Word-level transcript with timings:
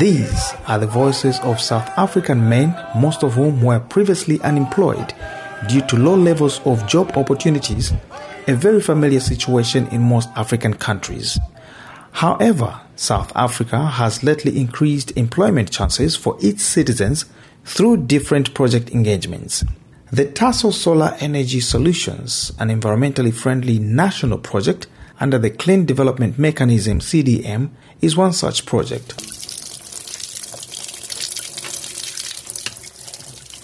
These 0.00 0.54
are 0.66 0.78
the 0.78 0.86
voices 0.86 1.38
of 1.40 1.60
South 1.60 1.86
African 1.98 2.48
men, 2.48 2.74
most 2.96 3.22
of 3.22 3.34
whom 3.34 3.60
were 3.60 3.80
previously 3.80 4.40
unemployed 4.40 5.12
due 5.68 5.82
to 5.88 5.96
low 5.96 6.16
levels 6.16 6.58
of 6.64 6.86
job 6.86 7.12
opportunities, 7.18 7.92
a 8.48 8.54
very 8.54 8.80
familiar 8.80 9.20
situation 9.20 9.86
in 9.88 10.00
most 10.00 10.30
African 10.36 10.72
countries. 10.72 11.38
However, 12.12 12.80
South 12.96 13.30
Africa 13.36 13.88
has 13.88 14.24
lately 14.24 14.58
increased 14.58 15.14
employment 15.18 15.70
chances 15.70 16.16
for 16.16 16.34
its 16.40 16.62
citizens 16.62 17.26
through 17.66 18.06
different 18.06 18.54
project 18.54 18.92
engagements. 18.92 19.62
The 20.10 20.24
Tasso 20.24 20.70
Solar 20.70 21.14
Energy 21.20 21.60
Solutions, 21.60 22.52
an 22.58 22.70
environmentally 22.70 23.34
friendly 23.34 23.78
national 23.78 24.38
project 24.38 24.86
under 25.20 25.36
the 25.36 25.50
Clean 25.50 25.84
Development 25.84 26.38
Mechanism 26.38 27.00
CDM, 27.00 27.68
is 28.00 28.16
one 28.16 28.32
such 28.32 28.64
project. 28.64 29.39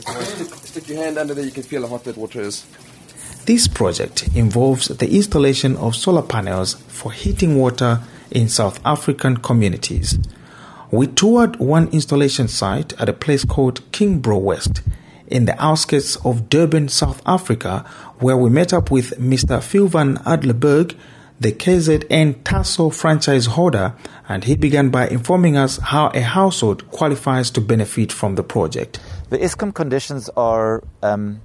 Stick 0.00 0.88
your 0.88 1.02
hand 1.02 1.18
under 1.18 1.34
there, 1.34 1.44
you 1.44 1.50
can 1.50 1.62
feel 1.62 1.82
how 1.82 1.88
hot 1.88 2.04
that 2.04 2.16
water 2.16 2.40
is. 2.40 2.66
This 3.46 3.66
project 3.68 4.28
involves 4.34 4.88
the 4.88 5.10
installation 5.10 5.76
of 5.76 5.96
solar 5.96 6.22
panels 6.22 6.74
for 6.88 7.12
heating 7.12 7.56
water 7.58 8.00
in 8.30 8.48
South 8.48 8.80
African 8.84 9.38
communities. 9.38 10.18
We 10.90 11.06
toured 11.06 11.56
one 11.56 11.88
installation 11.88 12.48
site 12.48 12.92
at 13.00 13.08
a 13.08 13.12
place 13.12 13.44
called 13.44 13.80
Kingsburgh 13.92 14.42
West 14.42 14.82
in 15.26 15.44
the 15.44 15.60
outskirts 15.62 16.16
of 16.24 16.48
Durban, 16.48 16.88
South 16.88 17.22
Africa, 17.24 17.84
where 18.18 18.36
we 18.36 18.50
met 18.50 18.72
up 18.72 18.90
with 18.90 19.18
Mr. 19.18 19.62
Phil 19.62 19.86
van 19.88 20.16
Adlerberg, 20.18 20.96
the 21.38 21.52
KZN 21.52 22.42
Tasso 22.44 22.90
franchise 22.90 23.46
holder, 23.46 23.94
and 24.28 24.44
he 24.44 24.56
began 24.56 24.90
by 24.90 25.08
informing 25.08 25.56
us 25.56 25.78
how 25.78 26.08
a 26.08 26.20
household 26.20 26.90
qualifies 26.90 27.50
to 27.52 27.60
benefit 27.60 28.12
from 28.12 28.34
the 28.34 28.42
project. 28.42 29.00
The 29.30 29.38
Eskom 29.38 29.72
conditions 29.72 30.28
are 30.36 30.82
um, 31.04 31.40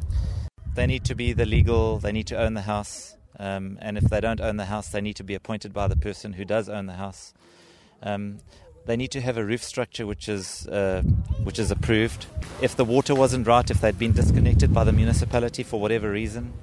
they 0.73 0.87
need 0.87 1.03
to 1.03 1.13
be 1.13 1.33
the 1.33 1.45
legal, 1.45 1.99
they 1.99 2.11
need 2.11 2.25
to 2.27 2.35
own 2.35 2.55
the 2.55 2.63
house, 2.63 3.15
um, 3.37 3.77
and 3.79 3.95
if 3.95 4.05
they 4.05 4.19
don't 4.19 4.41
own 4.41 4.57
the 4.57 4.65
house, 4.65 4.89
they 4.89 5.01
need 5.01 5.17
to 5.17 5.23
be 5.23 5.35
appointed 5.35 5.71
by 5.71 5.87
the 5.87 5.95
person 5.95 6.33
who 6.33 6.45
does 6.45 6.67
own 6.67 6.87
the 6.87 6.93
house. 6.93 7.35
Um, 8.01 8.39
they 8.87 8.97
need 8.97 9.11
to 9.11 9.21
have 9.21 9.37
a 9.37 9.45
roof 9.45 9.63
structure 9.63 10.07
which 10.07 10.27
is 10.27 10.65
uh, 10.65 11.03
which 11.43 11.59
is 11.59 11.69
approved. 11.69 12.25
If 12.59 12.75
the 12.75 12.85
water 12.85 13.13
wasn't 13.13 13.45
right, 13.45 13.69
if 13.69 13.81
they'd 13.81 13.99
been 13.99 14.13
disconnected 14.13 14.73
by 14.73 14.83
the 14.83 14.91
municipality 14.91 15.61
for 15.61 15.79
whatever 15.79 16.09
reason, 16.09 16.53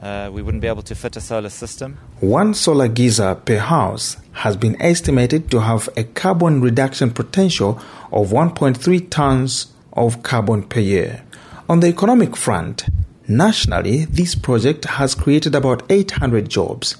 uh, 0.00 0.30
we 0.32 0.40
wouldn't 0.40 0.62
be 0.62 0.68
able 0.68 0.82
to 0.84 0.94
fit 0.94 1.16
a 1.16 1.20
solar 1.20 1.50
system. 1.50 1.98
One 2.20 2.54
solar 2.54 2.88
geyser 2.88 3.34
per 3.34 3.58
house 3.58 4.16
has 4.32 4.56
been 4.56 4.80
estimated 4.80 5.50
to 5.50 5.60
have 5.60 5.90
a 5.98 6.04
carbon 6.04 6.62
reduction 6.62 7.10
potential 7.10 7.78
of 8.10 8.30
1.3 8.30 9.10
tons 9.10 9.71
of 9.92 10.22
carbon 10.22 10.62
per 10.62 10.80
year. 10.80 11.22
On 11.68 11.80
the 11.80 11.88
economic 11.88 12.36
front, 12.36 12.84
nationally, 13.28 14.04
this 14.04 14.34
project 14.34 14.84
has 14.84 15.14
created 15.14 15.54
about 15.54 15.82
800 15.90 16.48
jobs. 16.48 16.96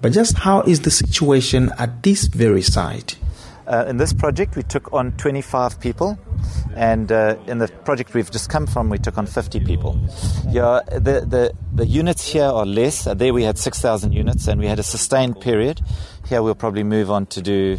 But 0.00 0.12
just 0.12 0.38
how 0.38 0.62
is 0.62 0.80
the 0.80 0.90
situation 0.90 1.70
at 1.78 2.02
this 2.02 2.26
very 2.26 2.62
site? 2.62 3.16
Uh, 3.66 3.84
in 3.88 3.96
this 3.96 4.12
project, 4.12 4.56
we 4.56 4.62
took 4.64 4.92
on 4.92 5.12
25 5.12 5.78
people, 5.80 6.18
and 6.74 7.12
uh, 7.12 7.36
in 7.46 7.58
the 7.58 7.68
project 7.68 8.12
we've 8.12 8.30
just 8.30 8.50
come 8.50 8.66
from, 8.66 8.90
we 8.90 8.98
took 8.98 9.16
on 9.16 9.26
50 9.26 9.60
people. 9.60 9.98
Yeah, 10.48 10.80
the, 10.90 11.24
the, 11.24 11.54
the 11.72 11.86
units 11.86 12.26
here 12.26 12.44
are 12.44 12.66
less. 12.66 13.06
Uh, 13.06 13.14
there 13.14 13.32
we 13.32 13.44
had 13.44 13.58
6,000 13.58 14.12
units, 14.12 14.48
and 14.48 14.60
we 14.60 14.66
had 14.66 14.80
a 14.80 14.82
sustained 14.82 15.40
period. 15.40 15.80
Here 16.28 16.42
we'll 16.42 16.56
probably 16.56 16.82
move 16.82 17.10
on 17.10 17.26
to 17.26 17.40
do, 17.40 17.78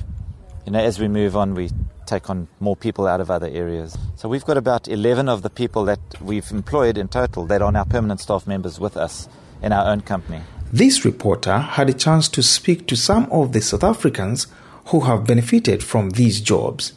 you 0.66 0.72
know, 0.72 0.80
as 0.80 1.00
we 1.00 1.10
move 1.10 1.36
on, 1.36 1.54
we 1.54 1.70
take 2.06 2.30
on 2.30 2.48
more 2.60 2.76
people 2.76 3.08
out 3.08 3.22
of 3.22 3.32
other 3.32 3.48
areas. 3.48 3.98
So 4.16 4.30
we've 4.30 4.46
got 4.46 4.58
about 4.58 4.88
11 4.88 5.30
of 5.30 5.42
the 5.42 5.50
people 5.50 5.86
that 5.86 6.00
we've 6.22 6.50
employed 6.52 6.98
in 6.98 7.08
total 7.08 7.46
that 7.46 7.62
are 7.62 7.72
now 7.72 7.84
permanent 7.84 8.20
staff 8.20 8.46
members 8.48 8.80
with 8.80 8.98
us 8.98 9.28
in 9.62 9.72
our 9.72 9.90
own 9.90 10.02
company. 10.02 10.42
This 10.72 11.06
reporter 11.06 11.58
had 11.58 11.90
a 11.90 11.94
chance 11.94 12.28
to 12.30 12.42
speak 12.42 12.88
to 12.88 12.96
some 12.96 13.26
of 13.32 13.54
the 13.54 13.62
South 13.62 13.84
Africans 13.84 14.48
who 14.88 15.02
have 15.02 15.28
benefited 15.28 15.84
from 15.84 16.12
these 16.12 16.42
jobs. 16.42 16.94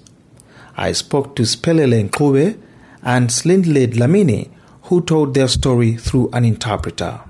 I 0.76 0.92
spoke 0.92 1.36
to 1.36 1.42
Spelele 1.42 2.08
Nkube 2.08 2.60
and 3.02 3.30
Silindile 3.30 3.92
Dlamini, 3.92 4.50
who 4.82 5.00
told 5.00 5.34
their 5.34 5.48
story 5.48 5.96
through 5.96 6.30
an 6.32 6.44
interpreter. 6.44 7.20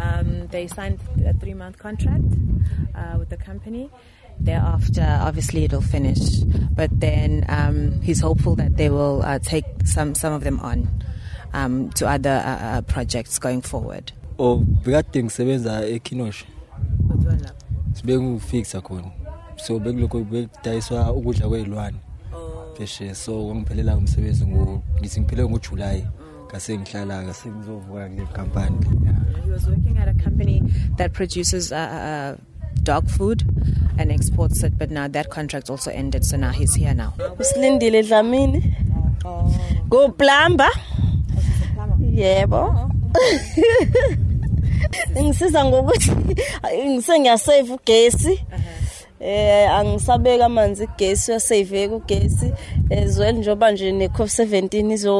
Um, 0.00 0.46
they 0.48 0.66
signed 0.66 1.00
a 1.24 1.34
three 1.34 1.54
month 1.54 1.78
contract 1.78 2.24
uh, 2.94 3.16
with 3.18 3.28
the 3.30 3.36
company. 3.36 3.90
Thereafter, 4.40 5.18
obviously, 5.22 5.64
it'll 5.64 5.80
finish. 5.80 6.40
But 6.74 6.90
then 6.98 7.44
um, 7.48 8.00
he's 8.02 8.20
hopeful 8.20 8.56
that 8.56 8.76
they 8.76 8.90
will 8.90 9.22
uh, 9.22 9.38
take 9.38 9.64
some, 9.84 10.14
some 10.14 10.32
of 10.32 10.42
them 10.42 10.58
on 10.60 10.88
um, 11.52 11.90
to 11.90 12.06
other 12.06 12.42
uh, 12.44 12.50
uh, 12.50 12.80
projects 12.82 13.38
going 13.38 13.62
forward. 13.62 14.12
Oh, 14.38 14.58
bekade 14.58 15.22
ngisebenza 15.22 15.86
eKinosh. 15.88 16.44
Sibengufixa 17.92 18.82
khona. 18.82 19.12
So 19.56 19.78
bekulokho 19.78 20.24
bekudayiswa 20.24 21.12
ukudla 21.12 21.48
kwezilwane. 21.48 21.96
Pheshe 22.76 23.14
so 23.14 23.54
ngiphelela 23.54 23.96
umsebenzi 23.96 24.46
ngo 24.46 24.82
ngithi 25.00 25.20
ngiphele 25.20 25.48
ngoJuly. 25.48 26.06
Kase 26.48 26.78
ngihlala 26.78 27.22
kase 27.26 27.48
ngizovuka 27.48 28.08
kule 28.08 28.26
company. 28.26 28.76
He 29.42 29.50
was 29.50 29.66
working 29.66 29.98
at 29.98 30.08
a 30.08 30.14
company 30.14 30.62
that 30.98 31.12
produces 31.12 31.72
uh, 31.72 31.76
uh, 31.76 32.36
dog 32.82 33.08
food 33.08 33.42
and 33.98 34.10
exports 34.12 34.62
it, 34.62 34.78
but 34.78 34.90
now 34.90 35.08
that 35.08 35.30
contract 35.30 35.70
also 35.70 35.90
ended, 35.90 36.24
so 36.24 36.36
now 36.36 36.50
he's 36.50 36.74
here 36.74 36.94
now. 36.94 37.14
Usilindile 37.18 38.02
Dlamini. 38.04 39.88
Go 39.88 40.08
plumber. 40.10 40.70
Yebo. 42.00 42.90
Ngisiza 45.22 45.64
ngokuthi 45.64 46.10
ngise 46.88 47.18
ngiyasave 47.20 47.72
ugesi. 47.72 48.44
Eh 49.26 49.70
angisabeka 49.70 50.44
amanzi 50.46 50.84
igesi 50.84 51.30
uyasave 51.30 51.86
ugesi 51.88 52.52
as 52.90 53.18
well 53.18 53.36
njoba 53.36 53.70
nje 53.72 53.92
ne 53.92 54.06
COP17 54.08 54.92
izo 54.92 55.14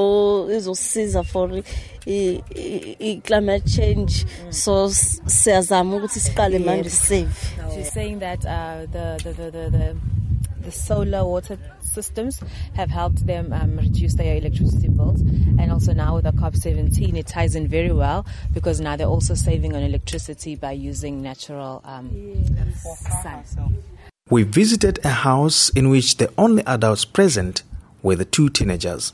izosiza 0.57 1.23
for 1.23 1.63
i 2.07 2.41
i- 3.01 3.21
climate 3.25 3.65
change 3.77 4.13
so 4.51 4.85
s- 4.89 5.21
siyazama 5.27 5.97
ukuthi 5.97 6.21
siqale 6.21 6.59
manje 6.59 6.91
save. 6.91 7.35
She's 7.75 7.93
saying 7.93 8.19
that 8.21 8.45
uh, 8.45 8.85
the, 8.93 9.17
the, 9.25 9.33
the, 9.33 9.51
the, 9.51 9.71
the, 9.71 9.97
the 10.65 10.71
solar 10.71 11.25
water 11.25 11.57
systems 11.95 12.41
have 12.77 12.91
helped 12.91 13.27
them 13.27 13.53
um, 13.53 13.79
reduce 13.79 14.15
their 14.15 14.37
electricity 14.37 14.89
bills. 14.89 15.21
And 15.59 15.73
also 15.73 15.93
now 15.95 16.15
with 16.17 16.25
the 16.25 16.33
COP17, 16.33 17.17
it 17.17 17.27
ties 17.27 17.55
in 17.57 17.69
very 17.69 17.93
well 17.93 18.27
because 18.53 18.81
now 18.81 18.97
they're 18.97 19.07
also 19.17 19.35
saving 19.35 19.75
on 19.75 19.83
electricity 19.83 20.57
by 20.57 20.73
using 20.73 21.23
natural 21.23 21.81
um, 21.85 22.11
sun. 23.23 23.43
We 24.31 24.43
visited 24.43 25.05
a 25.05 25.11
house 25.11 25.69
in 25.69 25.91
which 25.91 26.17
the 26.17 26.33
only 26.39 26.65
adults 26.65 27.05
present 27.05 27.63
were 28.03 28.17
the 28.17 28.25
two 28.25 28.49
teenagers. 28.49 29.13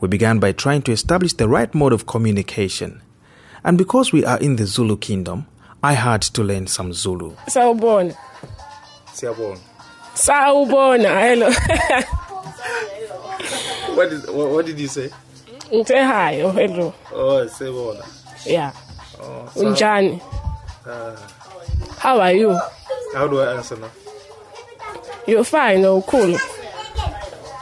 We 0.00 0.08
began 0.08 0.38
by 0.38 0.52
trying 0.52 0.82
to 0.82 0.92
establish 0.92 1.32
the 1.32 1.48
right 1.48 1.74
mode 1.74 1.94
of 1.94 2.04
communication. 2.06 3.00
And 3.64 3.78
because 3.78 4.12
we 4.12 4.26
are 4.26 4.38
in 4.38 4.56
the 4.56 4.66
Zulu 4.66 4.98
kingdom, 4.98 5.46
I 5.82 5.94
had 5.94 6.20
to 6.20 6.42
learn 6.44 6.66
some 6.66 6.92
Zulu. 6.92 7.36
Sawubona. 7.46 8.14
Sawubona. 10.14 11.08
Hello. 11.24 11.50
What, 13.96 14.12
is, 14.12 14.26
what, 14.26 14.50
what 14.50 14.66
did 14.66 14.78
you 14.78 14.88
say? 14.88 15.08
Ngithe 15.72 16.06
hi. 16.06 16.42
Oh, 16.42 16.50
hello. 16.50 16.94
Oh, 17.12 17.46
Sebona. 17.48 18.06
Yeah. 18.44 18.72
Oh, 19.20 19.50
Unjani? 19.54 20.20
Ah. 20.86 21.16
How 21.98 22.20
are 22.20 22.34
you? 22.34 22.60
How 23.14 23.26
do 23.26 23.40
I 23.40 23.54
answer 23.54 23.76
now? 23.78 23.90
You're 25.28 25.44
fine. 25.44 25.84
Oh, 25.84 26.02
cool. 26.02 26.36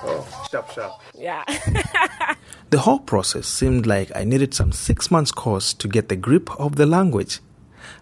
Oh, 0.09 0.47
sharp, 0.51 0.71
sharp. 0.71 0.93
Yeah. 1.15 1.45
The 2.69 2.81
whole 2.81 2.99
process 2.99 3.47
seemed 3.47 3.87
like 3.87 4.11
I 4.17 4.25
needed 4.25 4.53
some 4.53 4.73
six 4.73 5.09
months 5.09 5.31
course 5.31 5.73
to 5.75 5.87
get 5.87 6.09
the 6.09 6.17
grip 6.17 6.51
of 6.61 6.75
the 6.75 6.85
language. 6.85 7.39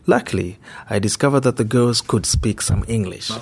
Luckily, 0.07 0.59
I 0.89 0.99
discovered 0.99 1.41
that 1.41 1.57
the 1.57 1.65
girls 1.65 2.01
could 2.01 2.25
speak 2.25 2.63
some 2.63 2.83
English. 2.89 3.29
no, 3.31 3.37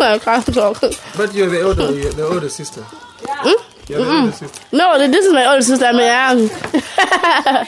I 0.00 0.18
can't 0.20 0.52
talk. 0.52 0.80
But 1.16 1.34
you're 1.34 1.48
the 1.48 1.62
older, 1.62 1.92
you're 1.92 2.12
the 2.12 2.26
older 2.26 2.48
sister. 2.48 2.80
You're 2.80 3.28
the 3.28 3.44
older 3.44 3.58
sister. 3.58 3.71
No, 3.88 4.98
this 4.98 5.26
is 5.26 5.32
my 5.32 5.46
older 5.46 5.62
sister. 5.62 5.86
I'm 5.86 5.98
young. 5.98 6.48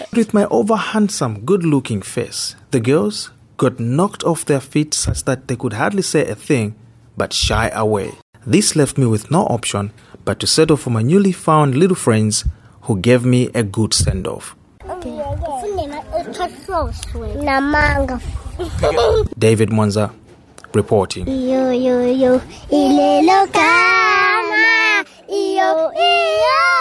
With 0.16 0.32
my 0.32 0.44
over 0.46 0.76
handsome, 0.76 1.40
good 1.44 1.64
looking 1.64 2.02
face, 2.02 2.56
the 2.70 2.80
girls 2.80 3.30
got 3.56 3.78
knocked 3.80 4.22
off 4.24 4.44
their 4.44 4.60
feet 4.60 4.94
such 4.94 5.24
that 5.24 5.48
they 5.48 5.56
could 5.56 5.72
hardly 5.74 6.02
say 6.02 6.26
a 6.26 6.34
thing 6.34 6.74
but 7.16 7.32
shy 7.32 7.68
away. 7.74 8.12
This 8.46 8.76
left 8.76 8.98
me 8.98 9.06
with 9.06 9.30
no 9.30 9.42
option 9.46 9.92
but 10.24 10.40
to 10.40 10.46
settle 10.46 10.76
for 10.76 10.90
my 10.90 11.02
newly 11.02 11.32
found 11.32 11.74
little 11.74 11.96
friends 11.96 12.44
who 12.82 12.98
gave 12.98 13.24
me 13.24 13.50
a 13.54 13.62
good 13.62 13.94
send 13.94 14.26
off. 14.26 14.54
namanga 17.44 18.20
David 19.38 19.70
Mwanza 19.70 20.10
reporting. 20.74 21.26
yo 21.28 21.70
yo 21.70 22.02
yo 22.06 23.46
ka 23.52 24.03
E-O. 25.64 26.73